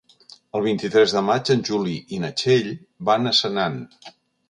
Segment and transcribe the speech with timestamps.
[0.59, 2.75] El vint-i-tres de maig en Juli i na Txell
[3.11, 3.83] van a Senan.